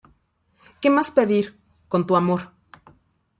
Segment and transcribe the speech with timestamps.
[0.81, 1.59] ¿Qué más pedir?
[1.87, 2.49] Con tu amor.